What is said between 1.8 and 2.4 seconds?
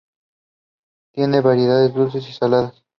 dulces y